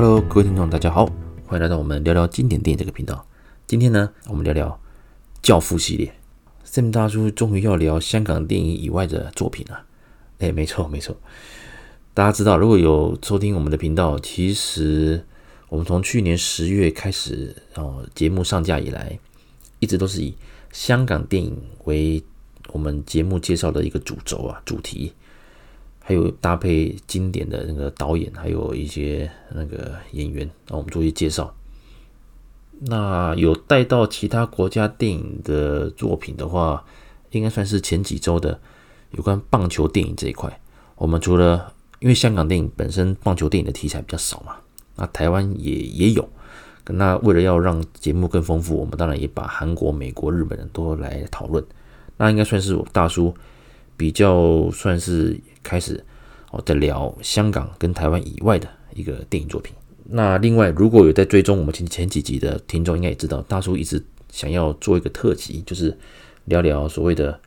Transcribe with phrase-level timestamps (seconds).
[0.00, 1.06] Hello，各位听众，大家好，
[1.44, 3.26] 欢迎来到我们聊聊经典电影这个频道。
[3.66, 4.68] 今天呢，我们聊聊
[5.42, 6.14] 《教父》系列。
[6.64, 9.86] Sam 大叔终于要聊香港电影以外的作品了。
[10.38, 11.16] 哎，没错没错，
[12.14, 15.26] 大家知道，如果有收听我们的频道，其实
[15.68, 19.18] 我们从去年十月开始，哦，节目上架以来，
[19.80, 20.32] 一直都是以
[20.70, 22.22] 香港电影为
[22.68, 25.12] 我们节目介绍的一个主轴啊，主题。
[26.08, 31.54] 还有搭配经典的那个导演，还有一些那个演员，让我们做一些介绍。
[32.80, 36.82] 那有带到其他国家电影的作品的话，
[37.32, 38.58] 应该算是前几周的
[39.10, 40.58] 有关棒球电影这一块。
[40.96, 44.56] 我们除了因为香港电影本身棒球电影的题材比较少嘛，
[44.96, 46.26] 那台湾也也有。
[46.86, 51.62] 那为了要让节目更丰富，我们当然也把韩国、美国、日本人都来讨论。
[52.16, 53.34] 那应该算是我大叔
[53.94, 55.38] 比较算是。
[55.60, 56.02] 开始
[56.50, 59.74] 哦，在聊香港跟台湾以外的一个电影作品。
[60.10, 65.94] 那另外，如果有在追踪我们前前几集的听众，应该也知道，大叔一直想要做一个特辑，就是
[66.46, 67.38] 聊聊所谓的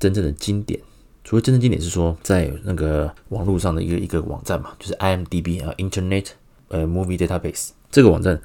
[0.00, 0.80] 真正的经典。
[1.24, 6.30] 所谓真正经典，是说在那个网络上的一个一个网站嘛，就是 IMDB 啊，Internet
[6.66, 8.42] 呃 Movie Database 这个网站，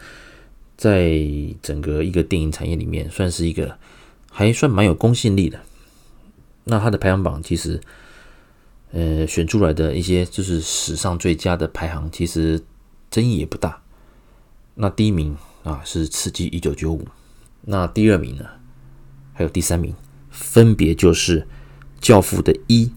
[0.78, 1.20] 在
[1.64, 3.76] 整个一个电影产业里面，算是一个
[4.32, 5.60] 还算蛮有公信力的。
[6.66, 7.82] 那它的排行榜其实。
[8.92, 12.64] 呃，选出来的一些就是史上最佳的排行，其实
[13.12, 13.84] 争议也不大。
[14.74, 17.04] 那第一名啊是《刺激一九九五》，
[17.62, 18.46] 那第二名呢，
[19.34, 19.94] 还有第三名，
[20.32, 21.42] 分别就是
[22.02, 22.92] 《教父》的一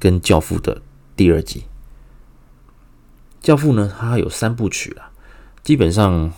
[0.00, 0.82] 跟《教父》的
[1.14, 1.60] 第二集。
[3.40, 5.12] 《教父》呢，它有三部曲啊，
[5.62, 6.30] 基本上《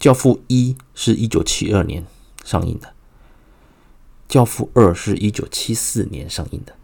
[0.00, 2.04] 教父》一是一九七二年
[2.44, 2.88] 上映的，
[4.26, 6.74] 《教父》二是一九七四年上映的。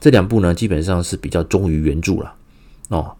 [0.00, 2.34] 这两部呢，基本上是比较忠于原著了
[2.88, 3.14] 哦。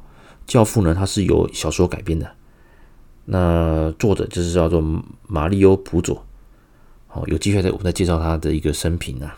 [0.47, 2.29] 教父呢，它是由小说改编的，
[3.27, 4.83] 那作者就是叫做
[5.29, 6.25] 马利欧·普佐。
[7.07, 9.37] 好，有机会再我们再介绍他的一个生平啊。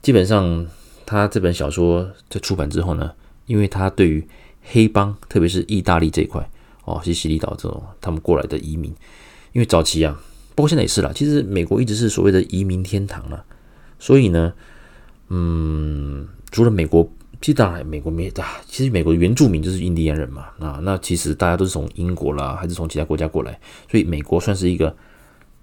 [0.00, 0.66] 基本上，
[1.04, 3.12] 他这本小说在出版之后呢，
[3.46, 4.26] 因为他对于
[4.62, 6.48] 黑帮，特别是意大利这一块
[6.84, 8.94] 哦，西西里岛这种他们过来的移民，
[9.52, 10.20] 因为早期啊，
[10.54, 13.44] 不过现在也是啦，其实美国一直是所谓的移民天堂了，
[13.98, 14.52] 所以呢，
[15.34, 16.28] 嗯。
[16.50, 17.02] 除了美国，
[17.40, 20.46] 其实当然美国没啊，其实美国的原住民就是印第安人嘛。
[20.60, 23.58] 啊，那其实大家都是从英国啦，还是从其他国家过来，
[23.90, 24.94] 所以美国算是一个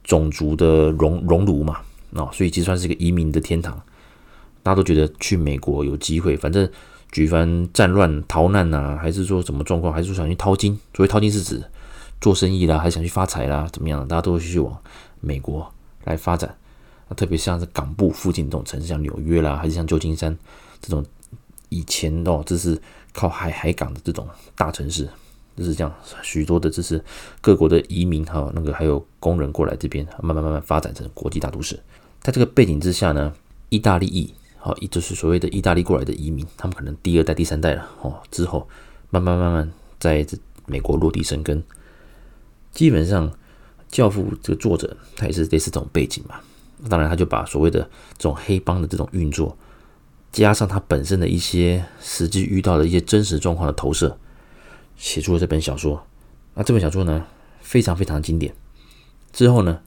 [0.03, 1.77] 种族的熔熔炉嘛。
[2.13, 3.81] 啊，所以其实算是一个移民的天堂。
[4.63, 6.69] 大家都觉得去美国有机会，反正
[7.09, 10.77] 举凡战乱逃难呐，还是说什么状况，还是说想去淘金。
[10.93, 11.63] 所谓淘金是指
[12.19, 14.05] 做生意啦，还想去发财啦，怎么样？
[14.07, 14.77] 大家都会去往
[15.21, 15.73] 美国
[16.03, 16.53] 来发展。
[17.15, 20.37] 特别像是港部附近这种城市，像纽约啦，还是像旧金山。
[20.81, 21.05] 这种
[21.69, 22.79] 以前哦，这是
[23.13, 25.07] 靠海海港的这种大城市，
[25.55, 27.03] 就是这样，许多的这是
[27.39, 31.79] 各国的移民哈，那个还有工人过来这边，慢慢慢慢发展成国际大都市。
[32.21, 33.33] 在这个背景之下呢，
[33.69, 38.67] 意大利裔，好，就是所谓的意大利过来的移民，他们可能第二代、第三代了哦，之后
[39.09, 41.63] 慢慢慢慢在这美国落地生根。
[42.71, 43.29] 基本上，
[43.89, 46.39] 《教父》这个作者他也是类似这种背景嘛，
[46.89, 47.81] 当然他就把所谓的
[48.17, 49.57] 这种黑帮的这种运作。
[50.31, 54.17] 加上他本身的一些实际遇到的一些真实状况的投射，
[54.95, 56.05] 写出了这本小说。
[56.53, 57.25] 那这本小说呢，
[57.59, 58.53] 非常非常经典。
[59.33, 59.81] 之后呢，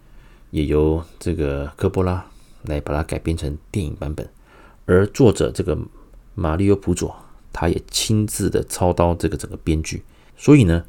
[0.50, 2.26] 也由这个科波拉
[2.64, 4.28] 来把它改编成电影版本。
[4.84, 5.78] 而作者这个
[6.34, 7.16] 马利欧·普佐，
[7.50, 10.02] 他也亲自的操刀这个整个编剧。
[10.36, 10.84] 所以呢，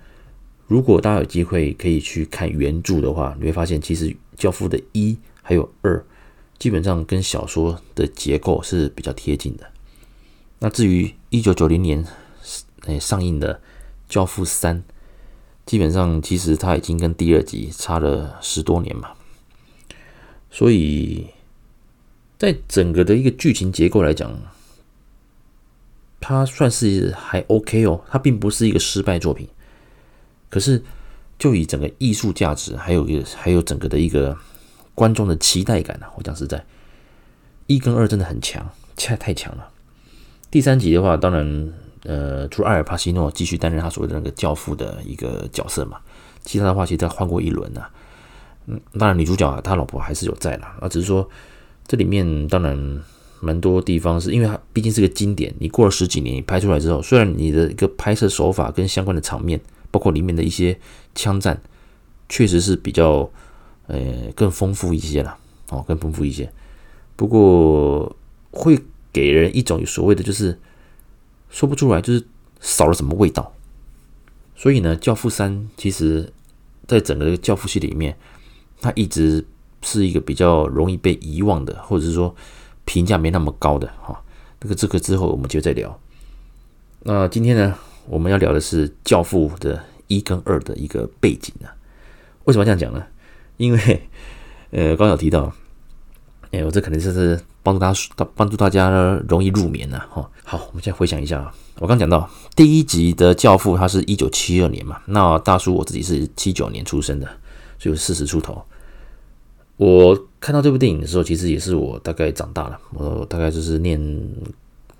[0.67, 6.03] 如果大家有机会可以去看原著的话，你会发现其实《教父》的一还有二。
[6.57, 9.69] 基本上跟小说的结构是比较贴近的。
[10.59, 12.03] 那至于一九九零年
[12.85, 13.55] 诶上映的
[14.07, 14.78] 《教父三》，
[15.66, 19.11] 基本上其实它已经跟第二集差了十多年嘛。
[20.50, 21.28] 所以
[22.39, 24.34] 在整个的一个剧情结构来讲，
[26.22, 29.46] 它算是还 OK 哦，它并不是一个失败作品。
[30.49, 30.81] 可是
[31.37, 34.35] 就以整个艺术价值，还有一个还有整个的一个。
[34.96, 36.14] 观众的期待感呢、啊？
[36.16, 36.66] 我讲实在，
[37.68, 38.66] 一跟二真的很强，
[38.96, 39.70] 太太强了。
[40.50, 46.00] 第三集的话，当然，呃，除了阿尔帕西诺继续担任他所谓的那个教父的一个角色嘛，
[46.46, 47.92] 其他的话，其实他换过一轮呐、啊。
[48.68, 50.78] 嗯，当然女主角啊，他老婆还是有在啦。
[50.80, 51.30] 啊，只是说
[51.86, 53.03] 这里面当然
[53.42, 59.59] 蛮多地方是因为它毕竟是个经典，你过了十几年，你拍出来之后，虽然你的一个拍摄手法跟相关的场面，
[59.92, 60.80] 包括里面的一些
[61.14, 61.62] 枪战，
[62.30, 63.30] 确实是比较。
[63.87, 65.37] 呃，更丰富一些了，
[65.70, 66.52] 哦，更丰富一些。
[67.16, 68.16] 不过
[68.52, 68.79] 会
[69.14, 70.59] 给人一种所谓的就是
[71.49, 72.26] 说不出来，就是
[72.59, 73.53] 少了什么味道。
[74.55, 76.32] 所以呢，《教父三》其实
[76.87, 78.17] 在整个《教父》系里面，
[78.82, 79.46] 它一直
[79.82, 82.34] 是一个比较容易被遗忘的，或者是说
[82.85, 84.20] 评价没那么高的哈。
[84.59, 85.99] 这个这个之后我们就再聊。
[87.03, 87.78] 那今天呢，
[88.08, 91.70] 我们要聊的是《教父》的一跟二的一个背景啊。
[92.46, 93.05] 为什么这样讲呢？
[93.57, 94.09] 因为
[94.72, 95.53] 呃，刚有提到，
[96.52, 100.05] 哎，我这可能就是帮助大家帮助大家呢容易入眠呐。
[100.09, 101.53] 哈，好，我们先回想一下啊。
[101.79, 105.02] 我刚讲到第一集的《教父》，他是一九七二年嘛。
[105.05, 107.28] 那大叔我自己是七九年出生的，
[107.79, 108.63] 所以四十出头。
[109.78, 113.99] 我看到这部电影的时候，其实也是我大概长大了，我大概就是念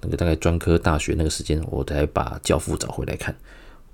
[0.02, 3.36] 那个大概专科大学那个时间，我才把《教父》找回来看。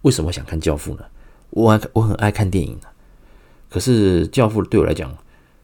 [0.01, 1.03] 为什么想看《教父》呢？
[1.51, 2.75] 我爱我很爱看电影，
[3.71, 5.17] 可是《教父》对我来讲，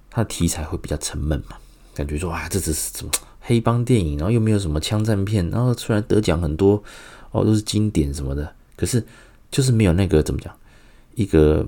[0.09, 1.57] 它的题材会比较沉闷嘛，
[1.94, 3.12] 感觉说啊，这只是什么
[3.42, 6.81] 黑帮电影，然后又没有什么枪战片，然后虽然得奖很多
[7.31, 9.06] 哦，都是经典什么的，可是
[9.51, 10.57] 就是没有那个怎么讲
[11.15, 11.68] 一个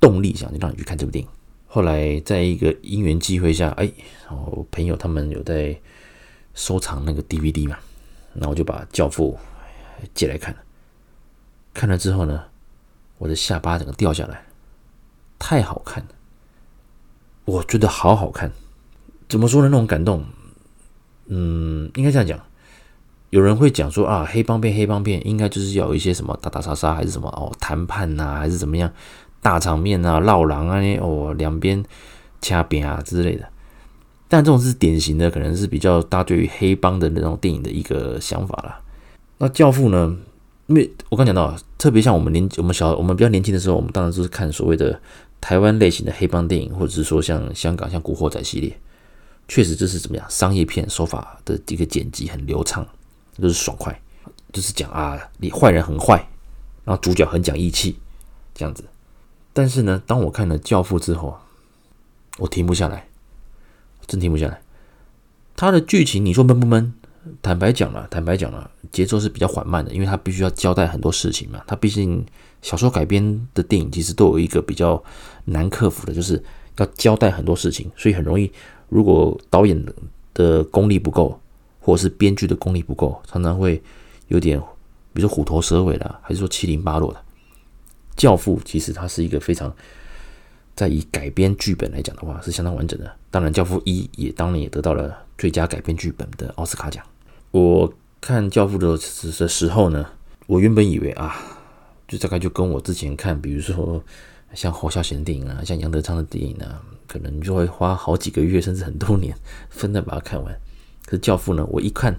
[0.00, 1.28] 动力，想让你去看这部电影。
[1.66, 3.92] 后来在一个因缘际会下，哎，
[4.30, 5.76] 我朋友他们有在
[6.54, 7.76] 收藏那个 DVD 嘛，
[8.34, 9.36] 然后我就把《教父》
[10.14, 10.60] 借来看了。
[11.74, 12.44] 看了之后呢，
[13.18, 14.42] 我的下巴整个掉下来，
[15.38, 16.08] 太好看了，
[17.44, 18.50] 我觉得好好看。
[19.28, 19.68] 怎么说呢？
[19.68, 20.24] 那种感动，
[21.26, 22.40] 嗯，应该这样讲。
[23.30, 28.90] 有人会讲说啊，黑帮片，黑帮片应该就是要有一些什么打打杀杀，还是什么哦，谈判呐，还是怎么样？
[29.42, 31.84] 大场面啊，闹狼啊，哦，两边
[32.40, 33.46] 掐边啊之类的。
[34.28, 38.80] 但这种是典型的，可能是比较大对于黑帮的那种电影的一个想法啦。
[39.38, 40.16] 那教父呢？
[40.66, 45.00] 因为我刚讲到，特别像我们年我们小我们比较年轻的时候，我们当然就是看所谓的
[45.40, 48.78] 台湾类型的黑帮电影，或者是说像香港像古惑仔系列，
[49.46, 52.86] 确实这是怎么样商业片手法的一个剪辑很流畅，
[53.38, 54.00] 就是爽快，
[54.52, 56.28] 就是讲啊，你坏人很坏，
[56.84, 57.98] 然后主角很讲义气
[58.54, 58.84] 这样子。
[59.52, 61.38] 但是呢，当我看了《教父》之后，
[62.38, 63.08] 我停不下来，
[64.06, 64.62] 真停不下来。
[65.56, 66.94] 他的剧情，你说闷不闷？
[67.42, 71.62] 坦白讲了，坦白讲了，节奏是比较缓慢的，因为他必须要交代很多事情嘛。
[71.66, 72.24] 他毕竟
[72.62, 75.02] 小说改编的电影，其实都有一个比较
[75.44, 76.42] 难克服的，就是
[76.76, 78.50] 要交代很多事情，所以很容易，
[78.88, 79.84] 如果导演
[80.34, 81.40] 的功力不够，
[81.80, 83.82] 或者是编剧的功力不够，常常会
[84.28, 84.58] 有点，
[85.12, 87.20] 比如说虎头蛇尾的，还是说七零八落的。
[88.16, 89.72] 教父其实它是一个非常，
[90.74, 93.10] 在以改编剧本来讲的话是相当完整的。
[93.30, 97.04] 当然，教父一也当然也得到了最佳改编剧本的奥斯卡奖。
[97.50, 98.98] 我看教父的
[99.38, 100.04] 的时候呢，
[100.46, 101.34] 我原本以为啊，
[102.08, 104.02] 就大概就跟我之前看，比如说
[104.54, 109.36] 像侯孝贤的电影啊，像杨德昌的电影啊，可能就会花好几个月甚至很多年
[109.70, 110.52] 分段把它看完。
[111.04, 112.18] 可是教父呢，我一看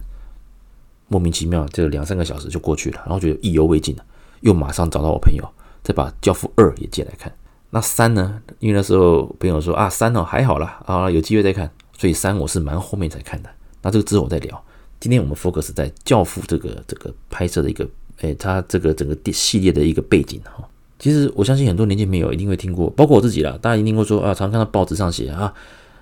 [1.07, 4.06] 莫名其妙，这两三个小时就过去了，然后觉得意犹未尽了，
[4.41, 5.44] 又马上找到我朋友。
[5.81, 7.33] 再把《教父二》也借来看，
[7.69, 8.42] 那三呢？
[8.59, 13.50] 因为那时候朋友说啊，三哦还好啦，啊，有机会再看，所以三我是蛮后面才看的。
[13.81, 14.63] 那这个之后我再聊。
[15.00, 17.88] 今天我们 focus 在《教父》这个这个拍摄的一个，
[18.21, 20.68] 哎，他这个整个电系列的一个背景哈。
[20.98, 25.54] 其实我相信很多年轻朋友一定会听过，包括我自己啦，大家一定会说啊，常看到报纸上写啊，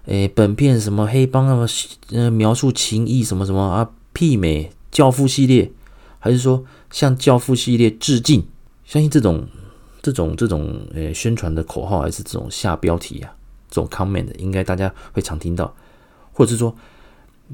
[0.06, 1.68] 哎，本片什么黑帮啊，
[2.12, 5.72] 呃，描述情义什么什么啊，媲美《教父》系列，
[6.20, 8.46] 还是说向《教父》系列致敬？
[8.86, 9.48] 相信这种。
[10.00, 13.36] 这种这种呃宣传的口号还是这种下标题啊，
[13.70, 15.76] 这种 comment 应该大家会常听到，
[16.32, 16.74] 或者是说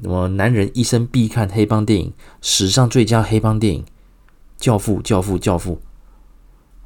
[0.00, 3.84] 什么男人一生必看黑帮电影，史上最佳黑帮电影，
[4.64, 5.78] 教父教父教父。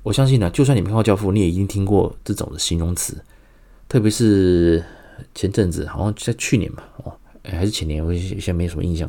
[0.02, 3.22] 我相信呢，就算你没看过教父，你也已经听过这种的形容词。
[3.88, 4.84] 特别是
[5.32, 7.12] 前阵子，好像在去年吧，哦，
[7.44, 9.08] 还是前年，我现在没什么印象。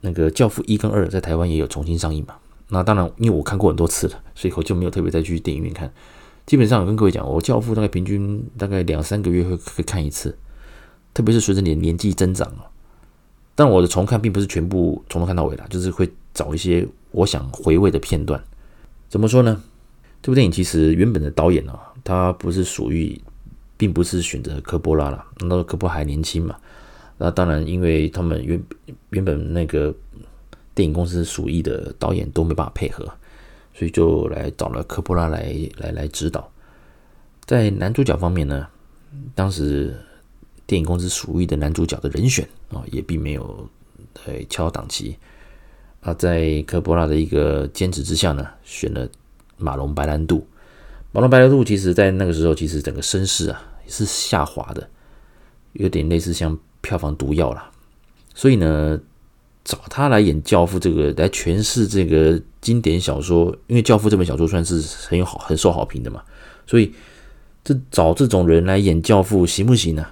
[0.00, 2.34] 那个教父一跟二在台湾也有重新上映嘛。
[2.70, 5.88] 那当然，因为我看过很多次了，所以我就没有特别再去电影院看。
[6.44, 10.36] 基本上，我跟各位讲，我教父大概平均大概两三个月会会看一次，
[11.14, 12.66] 特别是随着你的年纪增长啊。
[13.54, 18.42] 但我的重看并不是全部从头看到尾啦，就是会找一些我想回味的片段。
[19.08, 19.62] 怎么说呢？
[20.20, 23.20] 这部电影其实原本的导演啊，他不是属于，
[23.76, 25.24] 并不是选择科波拉了。
[25.40, 26.56] 那时候科波还年轻嘛。
[27.18, 28.62] 那当然，因为他们原
[29.10, 29.94] 原本那个。
[30.74, 33.04] 电影公司属意的导演都没办法配合，
[33.74, 36.50] 所以就来找了科波拉来来来指导。
[37.44, 38.66] 在男主角方面呢，
[39.34, 39.94] 当时
[40.66, 43.68] 电影公司属意的男主角的人选啊，也并没有
[44.24, 45.14] 呃敲档期
[46.02, 46.14] 啊。
[46.14, 49.08] 在科波拉的一个坚持之下呢，选了
[49.56, 50.46] 马龙白兰度。
[51.10, 54.86] 马龙白兰度其实在那个时候，其实整个声势啊是下滑的，
[55.72, 57.70] 有点类似像票房毒药了。
[58.34, 59.00] 所以呢。
[59.64, 66.20] 找他来演教父这个来诠释这个经典小说，因为教父这本小说算是很有好很受好评的嘛，
[66.66, 66.92] 所以
[67.62, 70.04] 这找这种人来演教父行不行呢？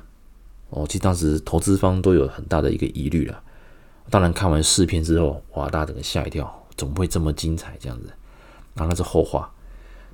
[0.68, 3.42] 哦，其实当时投资方都有很大的一个疑虑了。
[4.10, 8.12] 当然看完试片之后，哇，大家整个吓一跳，怎么会这么精彩这样子？
[8.74, 9.50] 然后那是后话。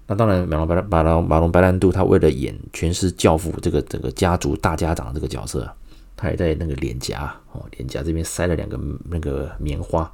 [0.06, 5.68] 那当然，马龙白马龙马龙白兰度他为了演诠释教父这个整个家族大家长这个角色，
[6.16, 10.08] 他也在那个脸颊哦，脸颊这边塞了两个那个棉花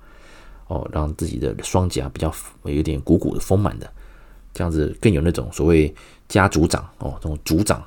[0.69, 2.33] 哦，让自己的双颊比较
[2.65, 3.91] 有点鼓鼓的丰满的，
[4.55, 5.95] 这样子更有那种所谓
[6.27, 7.85] 家族长哦，这种族长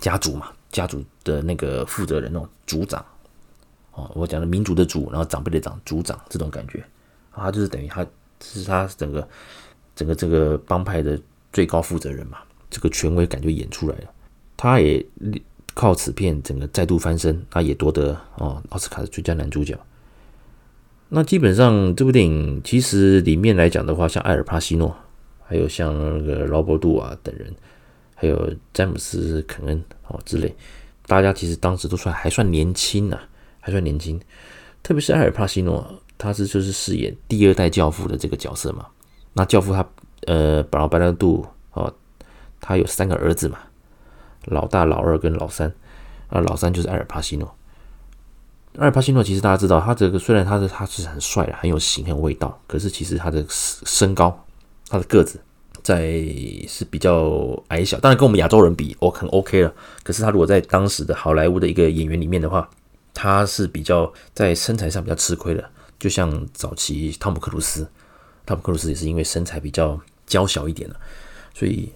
[0.00, 3.02] 家族嘛，家族的那个负责人那种族长
[3.94, 6.84] 哦，我讲的民族的族，然后长辈的长族长这种感觉，
[7.32, 8.06] 他就是等于他
[8.40, 9.26] 是他整个。
[9.96, 11.16] 整个这个帮派的
[11.52, 14.10] 最高负责人嘛，这个权威感就演出来了。
[14.56, 15.06] 他也
[15.72, 19.78] 靠此片整个再度翻身，他也夺得哦奥斯卡的最佳男主角。
[21.10, 24.92] 那基本上这部电影其实里面来讲的话，像艾尔帕西诺，
[25.44, 27.54] 还有像那个劳勃杜瓦等人，
[28.16, 30.52] 还有詹姆斯肯恩哦之类，
[31.06, 33.16] 大家其实当时都算还算年轻呐，
[33.64, 34.20] 还算年轻。
[34.82, 35.82] 特别是埃尔帕西诺，
[36.18, 38.86] 他是就是饰演第二代教父的这个角色嘛。
[39.32, 39.82] 那教父他
[40.26, 41.90] 呃，马龙白兰度哦，
[42.60, 43.58] 他有三个儿子嘛，
[44.44, 45.72] 老大、老二跟老三，
[46.28, 47.54] 啊，老三就是埃尔帕西诺。
[48.76, 54.46] 埃尔帕西诺其实大家知道，他这个虽然他是他是很帅的，很有型，很有味道，可是其实他的身高，
[54.88, 55.40] 他的个子
[55.82, 56.22] 在
[56.68, 59.72] 是比较矮小，当然跟我们亚洲人比，我，很 OK 了。
[60.02, 62.68] 可是他如果在当时的好莱坞的一个演员里面的话，
[63.14, 67.88] 他是比较在身材上比较吃亏的，就像早期汤姆克鲁斯。
[68.44, 70.96] 汤姆克鲁斯也是因为身材比较娇小一点的，
[71.54, 71.90] 所以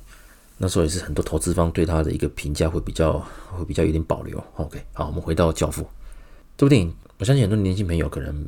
[0.56, 3.18] 那时候也是很多投资方对他的一个评价会比较
[3.50, 4.42] 会比较有点保留。
[4.54, 5.82] OK，好，我们回到《教父》
[6.56, 8.46] 这部电影，我相信很多年轻朋友可能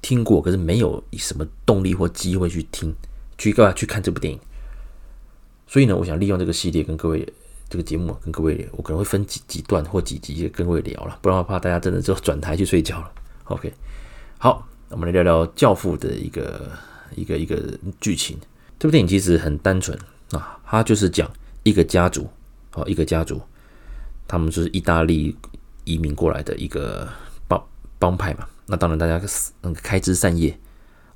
[0.00, 2.92] 听过，可是没有以什么动力或机会去听
[3.38, 4.40] 去干嘛去看这部电影。
[5.68, 7.26] 所以呢，我想利用这个系列跟各位
[7.72, 13.10] 这个节目跟各位，我可能会分几几段或几集跟各位聊了，不然我怕大家真的就转台去睡觉了。
[13.44, 13.72] OK，
[14.36, 16.70] 好，我们来聊聊《教父》的一个。
[17.14, 18.38] 一个一个剧情，
[18.78, 19.94] 这部电影其实很单纯
[20.30, 21.30] 啊，它就是讲
[21.62, 22.26] 一个家族，
[22.72, 23.38] 哦，一个家族，
[24.26, 25.36] 他们就是意大利
[25.84, 27.06] 移民过来的一个
[27.46, 27.62] 帮
[27.98, 28.48] 帮派嘛。
[28.64, 29.20] 那当然，大家
[29.60, 30.58] 那个开枝散叶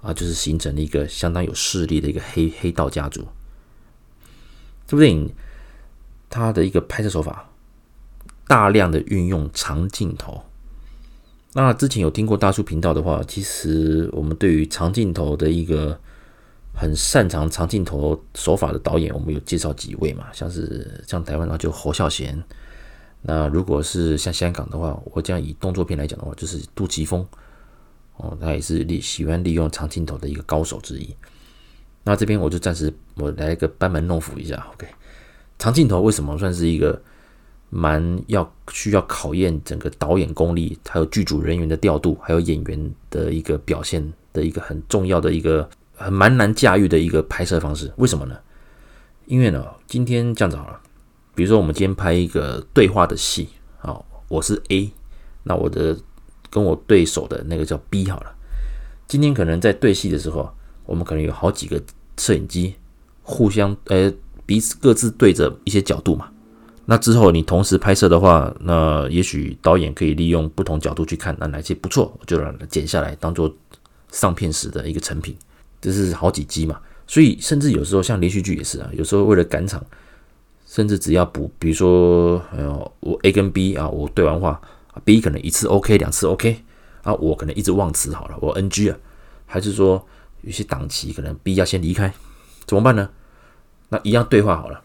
[0.03, 3.27] 啊，就是形成了一个相当有势力的一个黑黑道家族。
[4.87, 5.33] 这部电影
[6.37, 7.49] 他的一个拍摄手法，
[8.47, 10.43] 大量的运用长镜头。
[11.55, 15.99] 那之前有听过大叔频道的话，其实我们对于长镜头的一个
[16.75, 22.43] 很擅长长镜头手法的导演，我们有介绍几位嘛，像是像台湾的话就侯孝贤。
[23.23, 27.27] 那如果是像香港的话，我这样以动作片来讲的话，就是杜琪峰
[28.19, 31.17] 哦，他也是利喜欢利用长镜头的一个高手之一。
[32.05, 34.87] 那这边我就暂时我来一个班门弄斧一下，OK，
[35.59, 37.03] 长镜头为什么算是一个？
[37.69, 47.93] 蛮要需要考验整个导演功力，还有剧组人员的调度，还有演员的一个表现的一个很重要的一个很蛮难驾驭的一个拍摄方式。
[47.97, 48.39] 为什么呢？
[49.27, 50.81] 因为呢，今天这样子好了，
[51.35, 53.49] 比如说我们今天拍一个对话的戏，
[53.79, 54.93] 好，我是 A，
[55.43, 55.99] 那我的
[56.49, 58.33] 跟我对手的那个叫 B 好了。
[59.09, 60.49] 今天可能在对戏的时候，
[60.85, 61.83] 我们可能有好几个
[62.17, 62.77] 摄影机
[63.23, 64.11] 互相呃
[64.47, 66.29] 彼此各自对着一些角度嘛。
[66.87, 73.53] 那之后你同时拍摄的话，那也许导演可以利用不同角度去看，那哪些不错，我就让它剪下来当做
[74.13, 75.37] 上片时的一个成品。
[75.81, 79.85] 这是好几集嘛，所以甚至有时候像连续剧也是啊，有时候为了赶场，
[80.65, 84.61] 甚至只要补，比如说，呃，我 A 跟 B 啊，我对完话
[85.05, 86.63] ，B 可能一次 OK，两次 OK，
[87.03, 88.97] 啊，我可能一直忘词好了，我 NG 啊，
[89.45, 90.05] 还是说
[90.43, 92.13] 有些档期可能 B 要先离开，
[92.65, 93.11] 怎么办呢？
[93.89, 94.83] 那一样对话好了。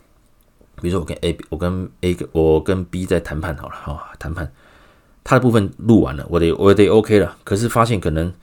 [0.81, 4.51] 比如说我跟 A，我跟 A，我跟 B 在谈判好了啊，谈判，
[5.23, 8.33] 他的部分录完了，我得我得 OK 了，可是发现可能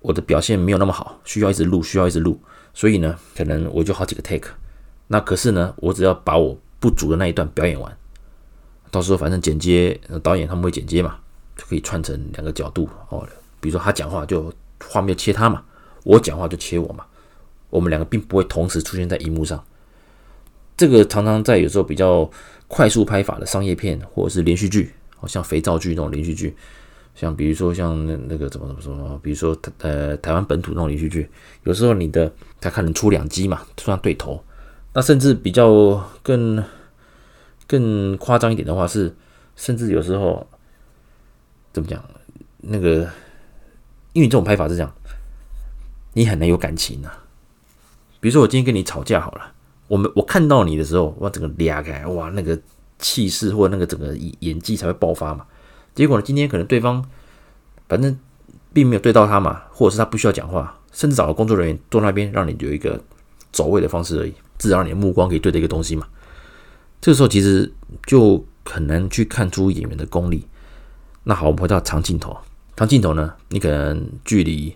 [0.00, 2.40] 我的表现没有那么好，需要一直录，需要一直录，
[2.72, 4.48] 所以呢，可能我就好几个 take，
[5.08, 7.94] 那可是呢，我只要把我不足的那一段表演完，
[8.90, 11.18] 到时候反正剪接导演他们会剪接嘛，
[11.54, 13.28] 就可以串成两个角度哦，
[13.60, 14.50] 比如说他讲话就
[14.88, 15.62] 画面切他嘛，
[16.04, 17.04] 我讲话就切我嘛，
[17.72, 19.64] 我们两个并不会同时出现在荧幕上。
[20.76, 22.30] 这个常常在有时候比较
[22.68, 26.54] 快速拍法的商业片，或者是连续剧，好像肥皂剧那种连续剧，
[27.14, 31.28] 像比如说像那那个怎么怎么说，比如说呃台湾本土那种连续剧，
[31.64, 34.42] 有时候你的他可能出两机嘛，突然对头，
[34.92, 36.62] 那甚至比较更
[37.66, 39.14] 更夸张一点的话是，
[39.56, 40.46] 甚至有时候
[41.72, 42.04] 怎么讲，
[42.58, 43.08] 那个
[44.12, 44.92] 因为这种拍法是这样，
[46.12, 47.21] 你很难有感情啊。
[48.22, 49.52] 比如说我今天跟你吵架好了，
[49.88, 52.56] 我们我看到你的时候，哇，整个俩开，哇，那个
[53.00, 55.44] 气势或那个整个演技才会爆发嘛。
[55.92, 57.04] 结果呢，今天可能对方
[57.88, 58.16] 反正
[58.72, 63.02] 并没有对到他嘛，或者是他不需要讲话，甚至找个工作人员坐那边，让你有一个
[63.50, 66.06] 走位的方式而已，至少让你的目光可以对着一个东西嘛。
[67.00, 67.72] 这个时候其实
[68.06, 70.46] 就很难去看出演员的功力。
[71.24, 72.36] 那好，我们回到长镜头。
[72.76, 74.74] 长镜头呢，你可能距离，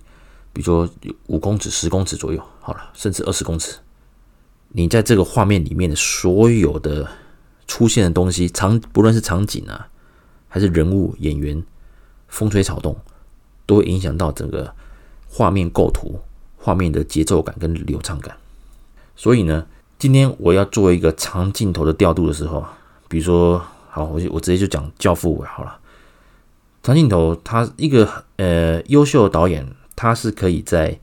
[0.52, 0.88] 比如说
[1.28, 3.76] 五公尺、十公尺左右，好了，甚至二十公尺，
[4.70, 7.08] 你在这个画面里面的所有的
[7.68, 9.86] 出现的东西，场不论是场景啊，
[10.48, 11.62] 还是人物、演员、
[12.26, 12.96] 风吹草动，
[13.66, 14.74] 都会影响到整个
[15.28, 16.18] 画面构图、
[16.56, 18.36] 画面的节奏感跟流畅感。
[19.14, 19.64] 所以呢，
[19.96, 22.66] 今天我要做一个长镜头的调度的时候，
[23.06, 25.78] 比如说，好，我就我直接就讲《教父》好了。
[26.82, 30.98] 长镜头，他一个呃优秀的导演，他是可以在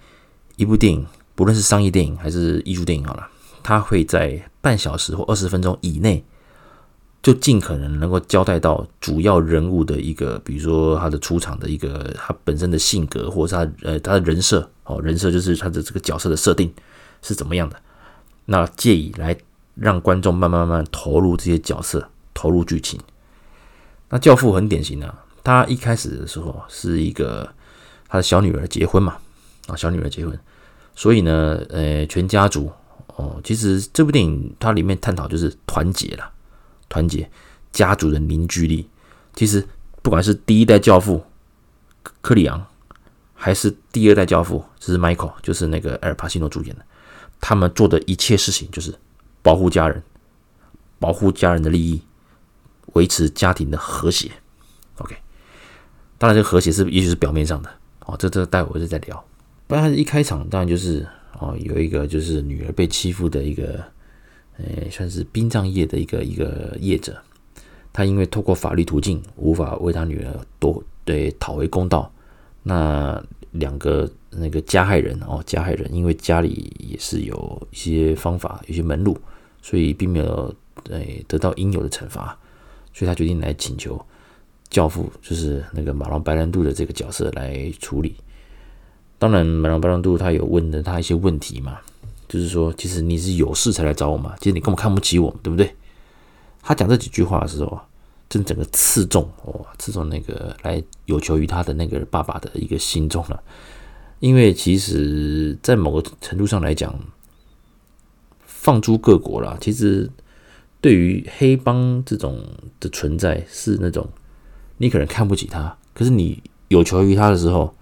[0.58, 1.06] 一部电影，
[1.44, 3.28] 不论是商业电影还是艺术电影，好了，
[3.62, 6.24] 他会在半小时或二十分钟以内，
[7.22, 16.74] 就尽可能能够交代到主要人物的一个，比如说他的出场的一个他本身的性格，或者他呃他的人设哦，人设就是他的这个角色的设定
[17.22, 17.76] 是怎么样的，
[18.46, 19.36] 那借以来
[19.76, 22.98] 让观众慢慢慢慢投入这些角色，投入剧情。
[24.08, 25.14] 那《教父》很典型的。
[25.44, 27.54] 他一开始的时候是一个
[28.08, 29.18] 他的小女儿结婚嘛，
[29.68, 30.40] 啊，小女儿结婚，
[30.96, 32.72] 所以呢，呃，全家族
[33.16, 36.32] 哦，其实这部电影它里面探讨就是团结了，
[36.90, 37.30] 团结
[37.72, 38.88] 家族的凝聚力。
[39.36, 39.68] 其实
[40.02, 41.24] 不管是第一代教父
[42.22, 42.66] 柯里昂，
[43.34, 46.86] 还是第二代教父，就是 Michael，就是那个阿尔帕西诺主演的，
[47.42, 48.94] 他们做的一切事情就是
[49.42, 50.02] 保护家人，
[51.00, 52.02] 保护家人的利益，
[52.94, 54.32] 维持家庭的和谐。
[54.98, 55.18] OK。
[56.20, 57.70] 当然，这个和谐是也许是表面上的
[58.06, 59.26] 哦，这这待会儿再聊。
[59.74, 61.04] 不然，一开场当然就是
[61.40, 63.84] 哦，有一个就是女儿被欺负的一个，
[64.60, 67.20] 呃，算是殡葬业的一个一个业者，
[67.92, 72.14] 他因为透过法律途径无法为他女儿夺对讨回公道，
[72.62, 73.20] 那
[73.50, 79.18] 两个那个加害人哦，加害人因为家里也是有一些方法，有些门路，
[79.64, 80.54] 所以并没有
[80.92, 82.38] 呃得到应有的惩罚，
[82.94, 84.00] 所以他决定来请求。
[84.70, 88.16] 教父就是那个马龙白兰度的这个角色来处理。
[89.24, 91.78] 当然，马龙白兰度他有问了他一些问题嘛，
[92.28, 95.74] 就是说，其实你是有事才来找我嘛，其实你根本看不起我，对不对？
[96.62, 97.86] 他讲这几句话的时候啊，
[98.28, 103.42] 真整个刺中哦，刺中那个来有求于他的那个爸爸的一个心中了。
[104.20, 106.94] 因为其实，在某个程度上来讲，
[108.46, 110.12] 放诸各国啦，其实
[110.82, 112.44] 对于黑帮这种
[112.82, 114.06] 的存在是那种。
[114.80, 117.74] 你可能看不起他，可是你有求于他的时候，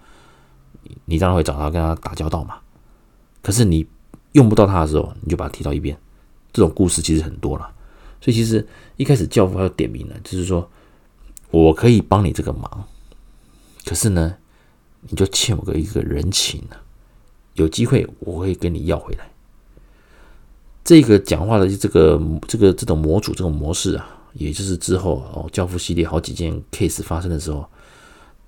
[1.06, 2.58] 你当然会找他跟他打交道嘛。
[3.41, 3.86] 可是你
[4.34, 5.97] 用不到他的时候，你就把他踢到一边。
[6.54, 7.73] 这种故事其实很多了，
[8.19, 10.69] 所以其实一开始教父他就点名了，就是说
[11.49, 12.86] 我可以帮你这个忙，
[13.86, 14.36] 可是呢，
[15.01, 16.82] 你就欠我个一个人情了。
[17.54, 19.32] 有机会我会跟你要回来。
[20.84, 24.17] 这个讲话的这个这个这种模组这种模式啊。
[24.34, 27.65] 也就是之后哦，教父系列好几件 case 发生的时候，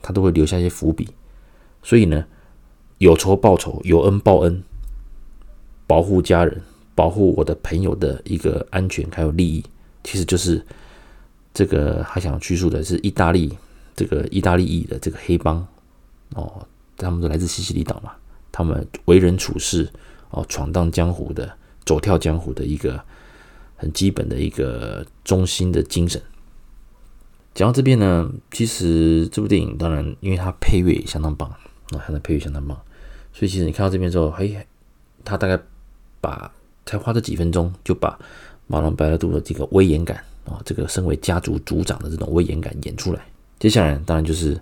[0.02, 1.10] 他都会留下一些伏笔。
[1.82, 2.26] 所以呢，
[3.04, 4.64] 有仇报仇，有恩报恩，
[5.86, 6.62] 保护家人，
[6.96, 9.64] 保护我的朋友的一个安全还有利益，
[10.04, 10.66] 其实就是
[11.54, 13.52] 这个还想叙述的是意大利
[13.96, 15.66] 这个意大利裔的这个黑帮
[16.36, 16.66] 哦，
[16.98, 18.14] 他们都来自西西里岛嘛，
[18.52, 19.92] 他们为人处事
[20.32, 23.04] 哦，闯荡江湖的，走跳江湖的一个。
[23.76, 26.22] 很基本的一个中心的精神。
[27.54, 32.80] 讲到这边呢，其实这部电影当然，因为它配乐也相当棒啊，它的配乐相当棒，
[33.34, 34.66] 所以其实你看到这边之后，嘿，
[35.26, 35.60] 他大概
[36.22, 36.52] 把
[36.86, 38.18] 才花这几分钟就把
[38.68, 43.22] 马龙白兰度的这个威严感啊，这个身为家族族长的这种威严感演出来。
[43.60, 44.60] 接下来当然就是，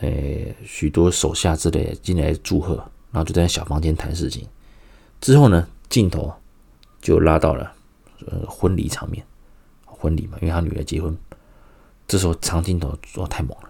[0.00, 0.08] 呃，
[0.64, 2.76] 许多手下之类进来祝贺，
[3.10, 4.46] 然后就在小房间谈事情。
[5.20, 6.32] 之后呢，镜头
[7.02, 7.72] 就拉到了。
[8.26, 9.22] 呃，婚礼场面，
[9.84, 11.14] 婚礼嘛，因为他女儿结婚，
[12.08, 13.68] 这时候长镜头做太猛了。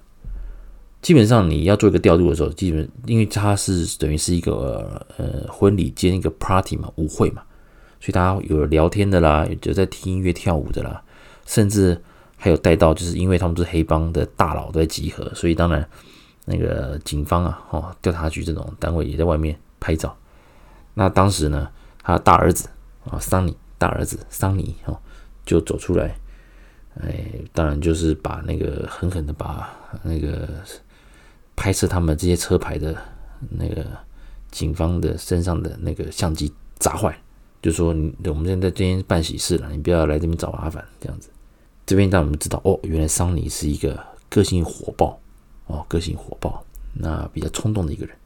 [1.04, 7.42] 基本上你要做一个调度的时候，基本因为它是等于是一个呃婚礼兼一个 party 嘛，舞会嘛，
[8.00, 11.02] 所以大家有聊天的啦，有在听音乐跳舞的啦，
[11.44, 12.00] 甚至
[12.38, 15.86] 还有带到，就是因为他们是黑帮的大佬在集合，所以当然
[16.46, 20.16] 那个警方啊，哦，调查局这种单位也在外面拍照。
[20.94, 21.68] 那当时呢，
[22.02, 22.68] 他的大儿子
[23.04, 23.54] 啊，桑尼。
[23.76, 24.96] 大儿子桑尼哦，
[25.44, 26.16] 就走出来，
[27.02, 29.68] 哎，当然就是把那个狠狠的把
[30.02, 30.48] 那个
[31.56, 32.96] 拍摄他们这些车牌的
[33.50, 33.86] 那个
[34.50, 37.16] 警方的身上的那个相机砸坏，
[37.62, 41.30] 就说你我们现在今天办喜事了，你不要来这边找麻烦，这样子。
[41.86, 45.20] 这边让我们知道哦，原来桑尼是一个个性火爆
[45.66, 46.64] 哦，个性火爆，
[46.94, 48.16] 那比较冲动的一个人。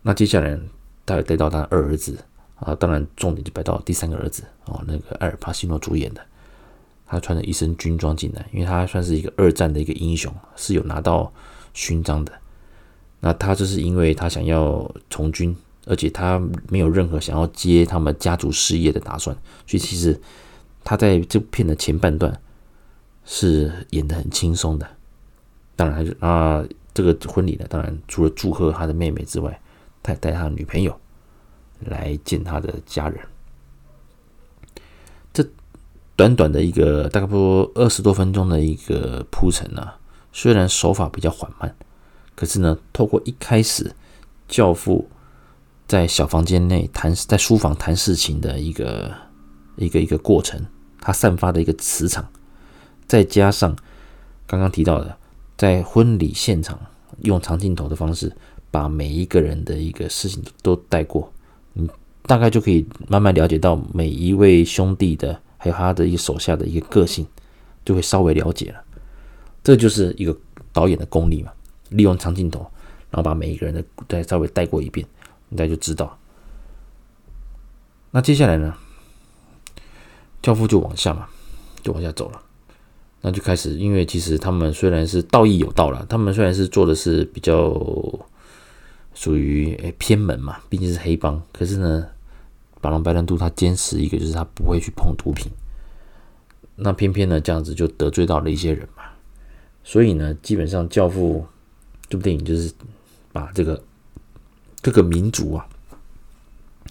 [0.00, 0.58] 那接下来
[1.04, 2.18] 他也带到他二儿子
[2.56, 6.20] 啊，当然重点就摆到第三个儿子哦，那个艾尔帕西诺主演的，
[7.06, 11.30] 他穿着一身军装进来，因为他算是一个二战的一个英雄，是有拿到
[11.74, 12.32] 勋章的。
[13.20, 15.56] 那他就是因为他想要从军，
[15.86, 20.20] 而且他没有任何想要接他们家族事业的打算，所以其实
[20.82, 22.40] 他在这片的前半段
[23.24, 24.88] 是演的很轻松的。
[25.76, 29.60] 当然，啊，这个婚礼呢，当然除了祝贺他的妹妹之外，
[30.02, 30.98] 他带他的女朋友
[31.80, 33.18] 来见他的家人。
[35.32, 35.48] 这
[36.16, 39.96] 短短的一个大概不二十多分钟的一个铺陈啊，
[40.32, 41.74] 虽然手法比较缓慢，
[42.34, 43.94] 可是呢，透过一开始
[44.48, 45.08] 教父
[45.86, 49.12] 在小房间内谈，在书房谈事情的一个
[49.76, 50.66] 一个一个过程，
[51.00, 52.28] 他散发的一个磁场，
[53.06, 53.76] 再加上
[54.46, 55.16] 刚刚提到的，
[55.56, 56.78] 在婚礼现场
[57.20, 58.32] 用长镜头的方式。
[58.72, 61.30] 把每一个人的一个事情都带过，
[61.74, 61.86] 你
[62.22, 67.26] 大概就可以慢慢了解到每一位兄弟的，还有他的一个手下的一个个性，
[67.84, 68.82] 就会稍微了解了。
[69.62, 70.36] 这就是一个
[70.72, 71.52] 导演的功力嘛，
[71.90, 72.60] 利用长镜头，
[73.10, 75.06] 然后把每一个人的再稍微带过一遍，
[75.48, 76.18] 你大家就知道。
[78.10, 78.74] 那接下来呢，
[80.42, 81.28] 教父就往下嘛，
[81.82, 82.42] 就往下走了。
[83.20, 87.72] 那就开始，因为其实他们虽然是道义有道了，他们虽然是做的是比较。
[89.14, 91.40] 属于诶偏门嘛，毕竟是黑帮。
[91.52, 92.06] 可是呢，
[92.80, 95.52] 马龙白兰度他坚持一个，就是他不会去碰毒品。
[96.76, 99.01] 那偏偏呢，这样子就得罪到了一些人嘛。
[99.84, 101.40] 所以呢，基本上《教父》
[102.08, 102.72] 这部电影就是
[103.32, 103.82] 把这个
[104.80, 105.66] 各个民族啊，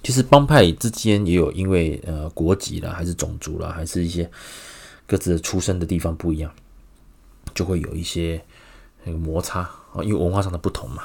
[0.04, 4.30] 其实帮派之间也有因为呃国籍啦，还是种族啦，还是一些
[5.08, 6.52] 各自出生的地方不一样，
[7.54, 8.44] 就会有一些
[9.04, 11.04] 那个摩擦啊，因为文化上的不同嘛。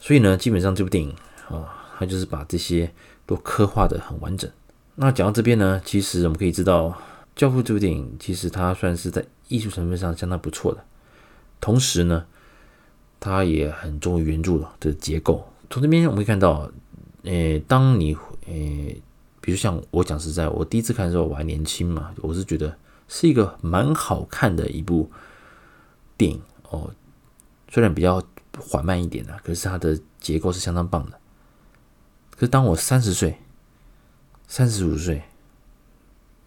[0.00, 1.14] 所以呢，基本上这部电影
[1.48, 2.92] 啊，它就是把这些
[3.24, 4.50] 都刻画的很完整。
[4.96, 6.88] 那讲到这边呢，其实我们可以知道，
[7.34, 10.84] 《教父》这部电影其实它算是在艺术成分上相当不错的，
[11.60, 12.26] 同时呢，
[13.18, 15.46] 它也很忠于原著的结构。
[15.68, 16.70] 从这边我们可以看到，
[17.24, 18.16] 诶，当你
[18.46, 19.00] 诶，
[19.40, 22.76] 比如像我讲实在，我第一次看的时候我还年轻嘛，我是觉得
[23.08, 25.10] 是一个蛮好看的一部
[26.16, 26.90] 电影哦，
[27.68, 28.22] 虽然比较。
[28.56, 31.18] 缓慢一点的，可是它的结构是相当棒的。
[32.30, 33.36] 可是当我三十岁、
[34.46, 35.24] 三十五岁，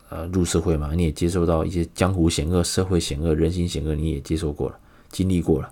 [0.10, 5.72] 呃，入社会嘛，你也接受到一些江湖险恶、社会险恶、人心险恶，你也接受过了、经历过了。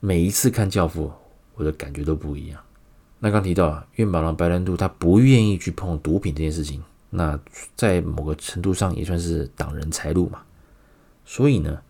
[0.00, 1.06] 每一次看《教父》，
[1.54, 2.60] 我的感觉都不一样。
[3.18, 7.38] 那刚提到，因为马龙白兰度他不愿意去碰毒品这件事情，那
[7.74, 10.40] 在某个程度上也算是挡人财路嘛，
[11.24, 11.80] 所以呢，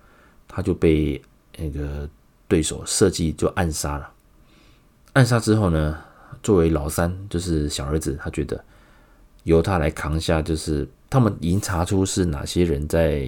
[0.46, 1.20] 他就被
[1.56, 2.08] 那个。
[2.50, 4.10] 对手设计就暗杀了，
[5.12, 5.98] 暗杀之后呢，
[6.42, 8.64] 作为老三就是小儿子，他觉得
[9.48, 13.26] 由他来扛下，就是他们已经查出是哪些人在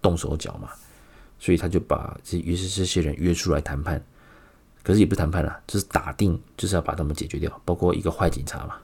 [0.00, 0.70] 动手脚嘛，
[1.38, 4.02] 所以他就把这于是这些人约出来谈判，
[4.82, 8.76] 可是也不谈判了，就是打定就是要把他们解决掉，包括一个坏警察嘛。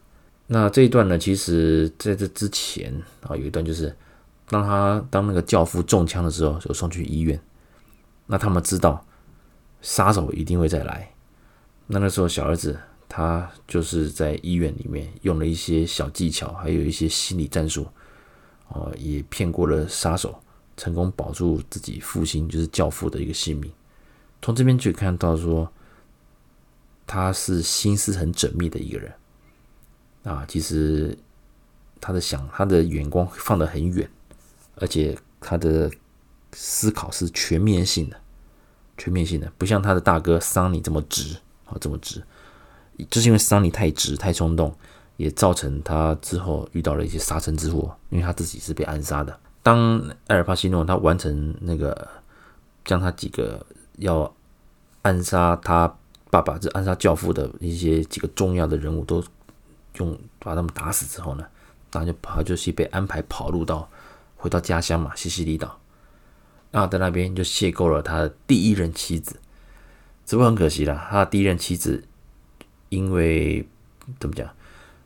[0.46, 3.96] 那这一段呢，其实在这之前啊，有一段就是
[4.48, 7.40] 当他当那个教父中枪的时候，就送去医院，
[8.26, 9.02] 那他们知道。
[9.82, 11.08] 杀手一定会再来。
[11.86, 12.76] 那那时候，小儿子
[13.08, 17.86] 他就是在医院里面用了一些小技巧，还有一些心理战术，
[18.68, 20.40] 哦，也骗过了杀手，
[20.76, 23.70] 成功保住自己父亲，就是教父的一个性命。
[24.42, 25.70] 从这边就看到说，
[27.06, 29.12] 他是心思很缜密的一个人
[30.24, 30.44] 啊。
[30.46, 31.16] 其实
[32.00, 34.08] 他的想，他的眼光放得很远，
[34.76, 35.90] 而且他的
[36.52, 38.20] 思考是全面性的。
[38.98, 42.22] 全面性的，不像他的大哥桑尼这么直啊，这么直，
[43.10, 44.74] 就是因为桑尼太直、太冲动，
[45.16, 47.96] 也造成他之后遇到了一些杀身之祸。
[48.10, 49.38] 因为他自己是被暗杀的。
[49.62, 52.08] 当埃尔帕西诺他完成那个
[52.84, 53.64] 将他几个
[53.98, 54.32] 要
[55.02, 55.92] 暗杀他
[56.30, 59.22] 爸爸、这暗杀教父的一些几个重要的人物都
[59.98, 61.44] 用把他们打死之后呢，
[61.90, 63.88] 他就跑，就是被安排跑路到
[64.36, 65.78] 回到家乡嘛，西西里岛。
[66.72, 69.40] 那在那边就邂逅了他的第一任妻子，
[70.24, 72.04] 只不过很可惜了，他的第一任妻子
[72.88, 73.66] 因为
[74.20, 74.48] 怎么讲，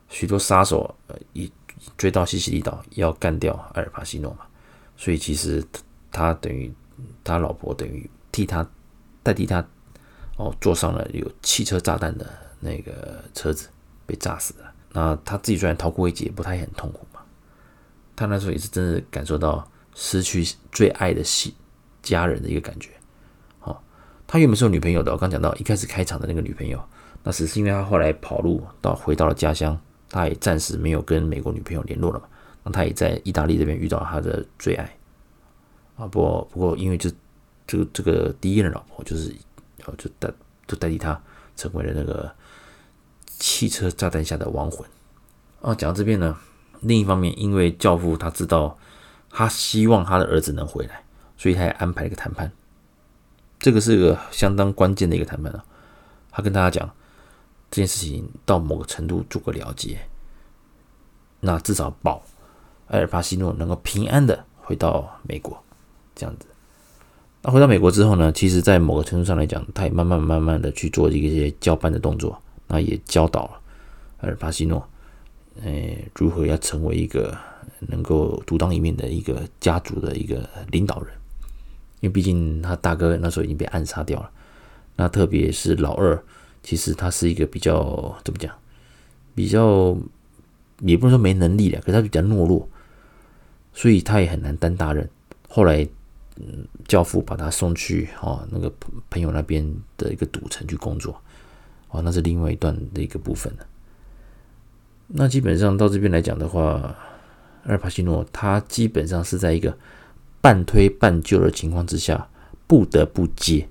[0.09, 1.51] 许多杀手呃一
[1.97, 4.45] 追到西西里岛要干掉阿尔帕西诺嘛，
[4.95, 5.63] 所以其实
[6.11, 6.71] 他等于
[7.23, 8.67] 他老婆等于替他
[9.23, 9.65] 代替他
[10.37, 13.69] 哦坐上了有汽车炸弹的那个车子，
[14.05, 14.73] 被炸死了。
[14.93, 17.21] 那他自己虽然逃过一劫，不太很痛苦嘛。
[18.15, 21.55] 他那时候也是真的感受到失去最爱的系
[22.03, 22.91] 家人的一个感觉。
[24.31, 26.81] 他原本是有女朋友的，我刚讲到一开始开场的那个女朋友，
[27.21, 29.77] 那只是因为他后来跑路到回到了家乡，
[30.09, 32.25] 他也暂时没有跟美国女朋友联络了嘛。
[32.63, 34.89] 那他也在意大利这边遇到他的最爱。
[35.97, 37.11] 啊，不不过因为就
[37.67, 39.35] 这个这个第一任老婆就是，
[39.97, 40.31] 就代
[40.65, 41.21] 就代替他
[41.57, 42.33] 成为了那个。
[43.25, 44.87] 汽车炸弹下的亡魂
[45.63, 45.73] 啊！
[45.73, 46.37] 讲到这边呢，
[46.81, 48.77] 另一方面，因为教父他知道
[49.31, 51.03] 他希望他的儿子能回来，
[51.37, 52.51] 所以他也安排了一个谈判。
[53.61, 55.63] 这个是个相当关键的一个谈判啊！
[56.31, 56.89] 他跟大家讲
[57.69, 59.99] 这件事情到某个程度做个了结，
[61.39, 62.23] 那至少保
[62.87, 65.61] 艾尔帕西诺能够平安的回到美国，
[66.15, 66.47] 这样子。
[67.43, 72.41] 那回到美国之后呢，其实，在某个程度上来讲，他也慢慢慢慢的去做一些交班的动作。
[72.67, 73.61] 那也教导了
[74.21, 74.87] 阿尔帕西诺，
[75.61, 77.37] 诶，如何要成为一个
[77.79, 81.13] 能够独当一面的一个家族的一个领导人，
[82.01, 84.29] 因为毕竟他大哥那时候已经被暗杀掉了。
[84.97, 86.21] 那特别是老二，
[86.61, 88.53] 其实他是一个比较怎么讲，
[89.33, 89.97] 比较
[90.81, 92.67] 也不能说没能力的，可是他比较懦弱，
[93.73, 95.09] 所以他也很难担大任。
[95.47, 95.87] 后来，
[96.35, 98.71] 嗯，教父把他送去哦那个
[99.09, 99.65] 朋友那边
[99.97, 101.19] 的一个赌城去工作。
[101.89, 103.65] 哦，那是另外一段的一个部分了。
[105.07, 106.95] 那基本上到这边来讲的话，
[107.63, 109.77] 阿尔帕西诺他基本上是在一个
[110.41, 112.27] 半推半就的情况之下，
[112.67, 113.67] 不得不接。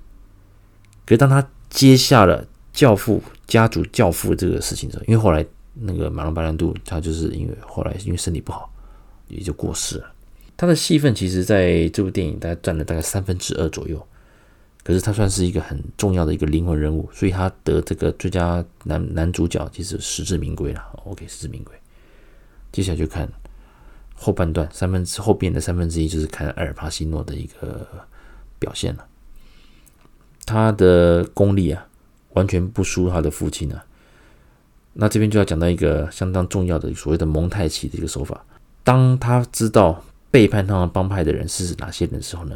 [1.05, 8.73] 可是当他接下了教父家族教父这个事情之后，因为后来那个马龙白兰度他就是因为后来因为身体不好，
[9.27, 10.11] 也就过世了。
[10.55, 14.07] 他的戏份其实在这部电影大概占了大概三分之二左右。
[14.83, 20.81] 可是他算是一个很重要的一个灵魂人物，所以他得这个最佳男男主角其实实至名归了。
[21.05, 21.71] OK，实至名归。
[22.71, 23.31] 接下来就看
[24.23, 27.87] 后半段三分之后边的三分之一，就是看阿尔帕西诺的一个
[28.59, 29.07] 表现了。
[30.45, 31.87] 他的功力啊，
[32.33, 33.83] 完全不输他的父亲啊。
[34.93, 38.45] 那这边就要讲到一个相当重要的所谓的蒙太奇的一个手法。
[38.83, 42.55] 当他知道背叛他们帮派的人是哪些人的时候呢？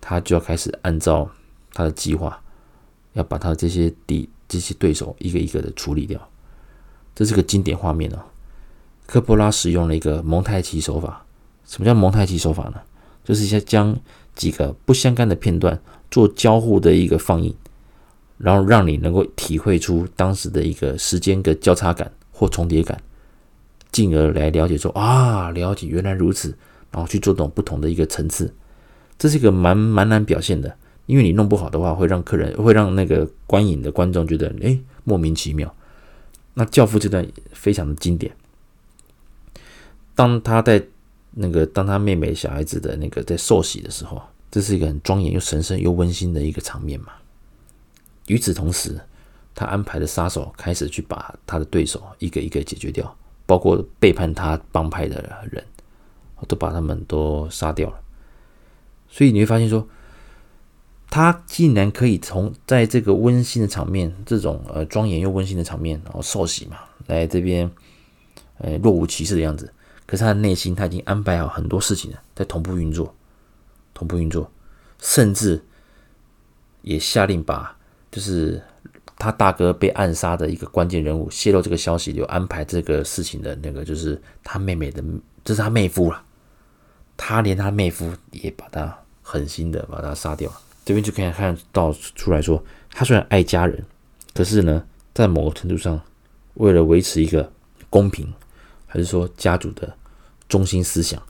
[0.00, 1.30] 他就要开始按照
[1.72, 2.42] 他的计划，
[3.12, 6.28] 要把他这些敌这些对手一个一个的处理掉。
[7.14, 8.18] 这是个经典画面哦。
[9.06, 11.24] 科波拉使用了一个蒙太奇手法。
[11.64, 12.74] 什么叫蒙太奇手法呢？
[13.24, 13.96] 就是先将
[14.34, 17.54] 几个不相干的片段做交互的一个放映，
[18.36, 23.00] 然后让你能够体会出当时的一个时间的交叉感或重叠感，
[23.92, 26.54] 进而来了解说啊，了解原来如此，
[26.90, 28.52] 然后去做这种不同的一个层次。
[29.16, 35.72] 这是一个蛮蛮难表现的，因为你弄不好的话，会让客人会让那个观影的观众觉得哎莫名其妙。
[36.54, 38.34] 那教父这段非常的经典，
[40.22, 40.80] 当他在
[41.32, 47.08] 那个当他妹妹小孩子的那个在受洗的时候，这是一个很庄严又神圣又温馨的一个场面嘛。
[48.28, 48.96] 与此同时，
[49.52, 55.64] 他安排的杀手开始去把他的对手一个一个解决掉，包括背叛他帮派的人，
[56.46, 58.00] 都把他们都杀掉了。
[59.08, 59.84] 所以你会发现说，
[61.10, 66.76] 他竟然可以从在这个温馨的场面，这种呃庄严又温馨的场面，然后受洗嘛，
[67.08, 67.68] 来这边，
[68.58, 69.72] 呃若无其事的样子。
[70.06, 73.14] 可是他的内心他已经安排好很多事情了，在同步运作，
[73.94, 74.50] 同步运作，
[75.00, 75.62] 甚至
[76.82, 77.76] 也下令把
[78.10, 78.62] 就是
[79.16, 85.02] 他大哥被暗杀的一个关键人物泄露这个消息，就安排这个事情的那个就是他妹妹的，
[85.44, 86.22] 这是他妹夫了，
[87.16, 88.98] 他连他妹夫也把他。
[89.24, 90.52] 狠心的把他杀掉，
[90.84, 93.82] 这边就可以看到出来说，他虽然爱家人，
[94.34, 94.84] 可是呢，
[95.14, 95.98] 在某个程度上，
[96.54, 97.50] 为了维持一个
[97.88, 98.30] 公平，
[98.92, 99.96] 还是说家族的
[100.50, 101.22] 中心思想，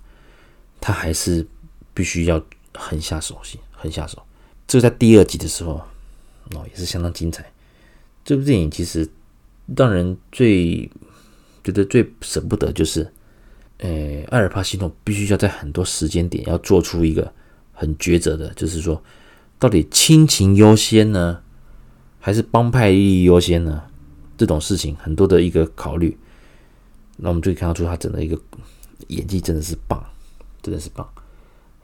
[0.81, 1.47] 他还是
[1.95, 2.45] 必须要
[2.75, 4.21] 狠下手心，狠下手。
[4.67, 5.81] 这在第二集的时候，
[6.55, 7.49] 哦，也是相当精彩。
[8.25, 9.09] 这部电影其实
[9.77, 10.91] 让人最
[11.63, 13.09] 觉得最舍不得，就是，
[13.79, 17.33] 呃，艾尔帕西诺必须要在很多时间点要做出一个。
[17.75, 19.03] 很抉择的，就是说，
[19.59, 21.41] 到底亲情优先呢，
[22.21, 23.83] 还是帮派利益优先呢？
[24.37, 26.17] 这种事情很多的一个考虑。
[27.17, 28.39] 那我们就可以看到出他整个一个
[29.09, 30.03] 演技真的是棒，
[30.63, 31.09] 真的是棒。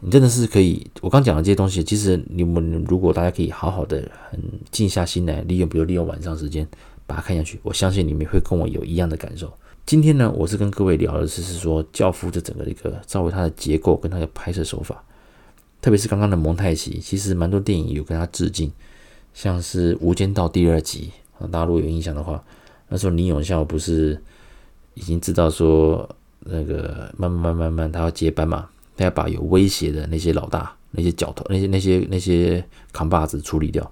[0.01, 6.67] 你真的是可以，我刚讲的这些东西，其实你们如果大家可以好好的、很静下心来，利用比如利用晚上时间
[7.07, 9.53] 把它看下去，我相信你们会跟我有一样的感受。
[9.85, 15.03] 今天呢，我是跟各位聊的是是说《教父》这整个一个稍微它的结构跟它的拍摄手法。
[15.81, 18.71] 特别是刚刚的蒙太奇，其实蛮多电影有跟他致敬，
[19.33, 22.43] 像是《无间道》第二集啊，大家如果有印象的话，
[22.89, 24.21] 那时候林永孝不是
[24.99, 26.09] 已经知道说
[26.41, 33.91] 那个慢慢慢慢慢他要接班嘛，他要把有威胁的那些老大、那些角头、那些那些那些扛把子处理掉，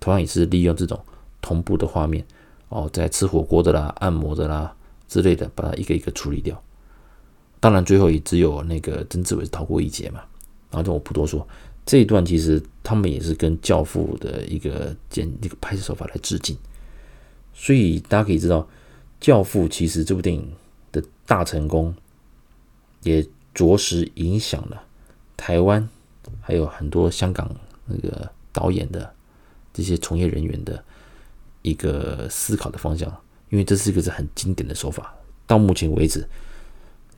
[0.00, 0.98] 同样也是利用这种
[1.40, 2.24] 同步的画面
[2.68, 4.74] 哦，在吃火锅的啦、按摩的啦
[5.06, 6.60] 之类的，把它一个一个处理掉。
[7.60, 10.20] 当然，最后也只有那个曾志伟逃过一劫嘛。
[10.70, 11.46] 然后就我不多说，
[11.84, 16.56] 这一段其实他们也是跟《教父》的一个剪一个拍摄手法来致敬。
[17.52, 18.60] 所以大家可以知道，
[19.22, 20.52] 《教父》其实这部电影
[20.90, 21.94] 的大成功，
[23.04, 24.82] 也着实影响了
[25.36, 25.88] 台湾
[26.40, 27.50] 还有很多香港
[27.86, 29.14] 那个导演的
[29.72, 30.84] 这些从业人员的
[31.62, 33.10] 一个思考的方向。
[33.48, 35.14] 因为这是一个是很经典的手法，
[35.46, 36.26] 到目前为止。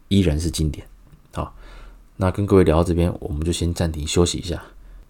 [0.09, 0.87] 依然是经典，
[1.33, 1.57] 好，
[2.17, 4.63] 那跟各位聊到这边，我们就先暂停休息一下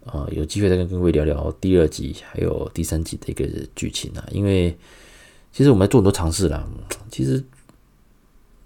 [0.05, 4.25] 啊，有机会再跟各位聊聊第二集还有第三集的一个剧情啊。
[4.31, 4.75] 因为
[5.55, 6.67] 其实我们在做很多尝试啦，
[7.09, 7.41] 其实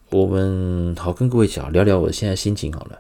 [0.10, 3.00] 我们好跟各位讲聊聊我现在心情好了。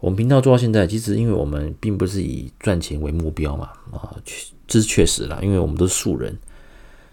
[0.00, 4.16] 我们频道做到现在，其实因为我们并不是以赚钱为目标嘛，啊，
[4.66, 6.34] 这是确实啦，因为我们都是素人。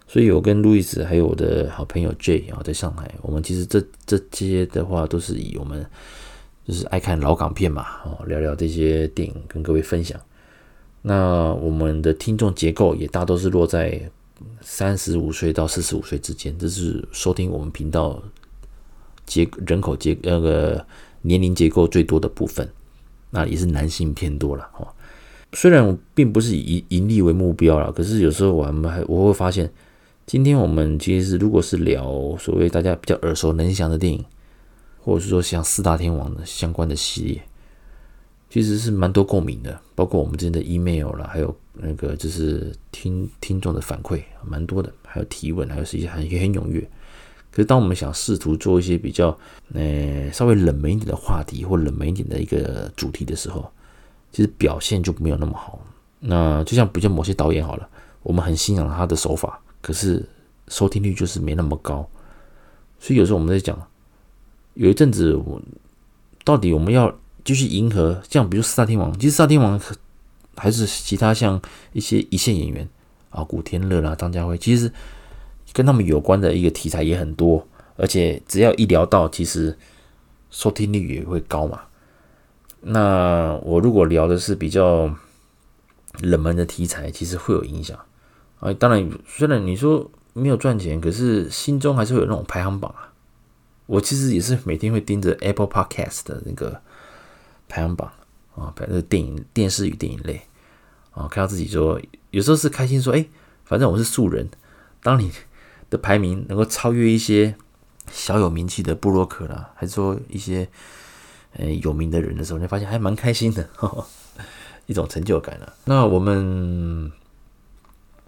[0.08, 5.86] 所以，我跟路易斯还有我的好朋友 J 啊，在上海，我们其实这这些的话，都是以我们
[6.66, 10.18] 就是爱看老港片嘛，哦，聊聊这些电影，跟各位分享。
[11.02, 14.10] 那我们的听众结构也大都是落在
[14.62, 18.22] 三十五岁到四十五岁之间，这是收听我们频道
[19.26, 20.86] 结人口结那个
[21.22, 22.70] 年龄结构最多的部分，
[23.32, 24.88] 那也是男性偏多了哦。
[25.54, 29.72] 虽然我并不是以盈利为目标了，可是有时候我们还我会发现。
[30.26, 32.06] 今天我们其实是如果是聊
[32.40, 34.24] 所谓大家比较耳熟能详的电影，
[35.02, 37.44] 或者是说像四大天王的相关的系列，
[38.54, 39.82] 其实是蛮多共鸣的。
[39.96, 46.80] 包括我们之间的 email 啦，还有那个就是听听众的反馈，蛮多的，还有提问，还有是一些很也很踊跃。
[47.50, 49.36] 可是当我们想试图做一些比较
[49.74, 53.68] 呃稍微冷门一点的话题或冷门一点的一个主题的时候，
[54.32, 55.84] 其实表现就没有那么好。
[56.20, 57.90] 那就像比较某些导演好了，
[58.22, 59.60] 我们很欣赏他的手法。
[59.82, 60.24] 可是
[60.68, 62.08] 收听率就是没那么高，
[63.00, 63.76] 所以有时候我们在讲，
[64.76, 65.60] 有一阵子我
[66.46, 67.14] 到底我们要
[67.44, 69.80] 继续迎合，像比如四大天王，其实四大天王
[70.56, 72.88] 还是其他像一些一线演员
[73.30, 74.92] 啊，古天乐啦、张家辉，其实
[75.74, 79.78] 跟他们有关的一个题材也很多，而且只要一聊到，其实
[80.52, 81.82] 收听率也会高嘛。
[82.82, 85.14] 那我如果聊的是比较
[86.22, 87.98] 冷门的题材，其实会有影响。
[88.60, 93.12] 啊，当然，虽然你说没有赚钱，可是心中还是会有那种排行榜啊。
[93.86, 96.82] 我其实也是每天会盯着 Apple Podcast 的那个
[97.74, 98.12] 排行榜
[98.56, 100.40] 啊，排那个电影、电视与电影类
[101.10, 103.26] 啊，看到自己说，有时候是开心说，哎，
[103.66, 104.48] 反正我是素人。
[105.02, 105.32] 当你
[105.90, 107.56] 的排名能够超越一些
[108.12, 110.70] 小有名气的布洛克啦，还是说一些
[111.54, 114.06] 呃有名的人的时候，你发现还蛮开心的，呵呵
[114.86, 115.74] 一种成就感了。
[115.86, 117.12] 那我们。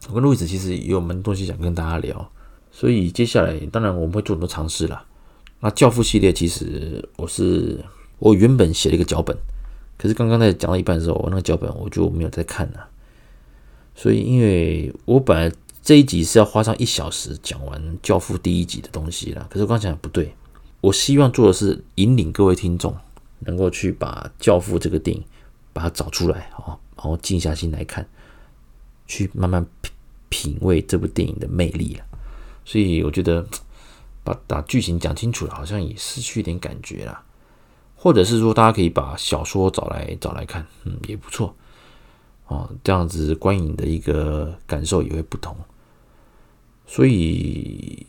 [0.08, 2.32] 我跟路易斯其实也有蛮多东西想跟大家聊，
[2.72, 5.04] 所以接下来当然我们会做很多尝试啦。
[5.62, 7.84] 那教父系列其实我是
[8.26, 9.38] 我原本写了一个脚本，
[10.00, 12.88] 可是刚刚在讲到一半的时候，我那个脚本我就没有再看了。
[13.94, 20.34] 所以因为我本来这一集是要花上一小时讲完教父第一集的东西啦，可是我刚想不对，
[20.82, 22.96] 我希望做的是引领各位听众
[23.42, 25.24] 能够去把教父这个电影
[25.72, 28.08] 把它找出来啊，然后静下心来看，
[29.06, 29.66] 去慢慢。
[30.28, 32.04] 品味这部电影的魅力了，
[32.66, 33.46] 所以我觉得
[34.22, 37.24] 把把剧情讲清楚了，好像也失去一点感觉了。
[38.06, 41.56] 或者是说，大家可以把小说找来找来看，嗯，也不错
[42.46, 42.70] 哦。
[42.84, 45.58] 这样子观影的一个感受也会不同。
[46.86, 48.06] 所以，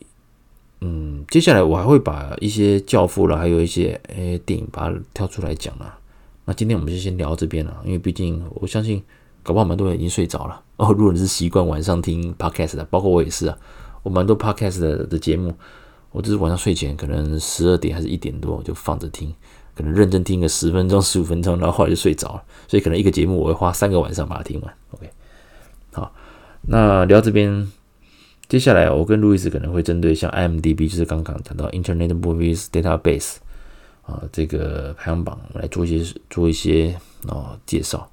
[0.81, 5.97] 嗯，接下来我还会把一些教父了，还有一些诶电影把它挑出来讲了。
[6.45, 9.03] 那今天我们就先聊到这边了，因为毕竟我相信。
[9.43, 10.91] 搞不好蛮多人已经睡着了 哦。
[10.91, 13.57] 如果你是习惯晚上听 podcast 的，包括我也是啊。
[14.03, 15.53] 我蛮多 podcast 的的节目，
[16.11, 19.33] 我只是晚上睡前可能十二点还是一点多就放着听，
[19.77, 22.43] 可能认真听个十分钟、十五分钟，然后后来就睡着了。
[22.67, 24.73] 所以可能一个节目我会花三个晚上把它听完。
[24.91, 25.09] OK，
[25.93, 26.11] 好，
[26.63, 27.71] 那聊这边，
[28.49, 33.35] 接下来我跟路易斯可能会针对像 IMDB，就是刚刚谈到 Internet Movies Database
[34.01, 38.09] 啊这个排行榜来做一些做一些哦介绍。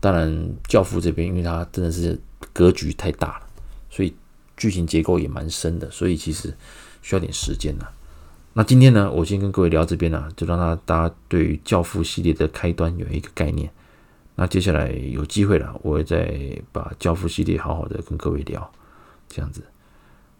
[0.00, 2.16] 当然，教父这边，因为它真的是
[2.52, 3.46] 格局太大了，
[3.90, 4.14] 所以
[4.56, 6.54] 剧情结构也蛮深的，所以其实
[7.02, 7.88] 需要点时间呐。
[8.58, 13.70] 那今天呢，我先跟各位聊这边啊，就让大家对于教父系列的开端有一个概念。
[14.34, 18.68] 那接下来有机会了，我会再把教父系列好好的跟各位聊，
[19.28, 19.62] 这样子。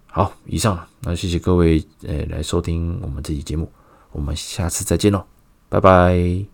[0.09, 3.71] 好，以上，那谢谢各位呃来收听我们这期节目，
[4.11, 5.25] 我们下次再见喽，
[5.69, 6.45] 拜拜。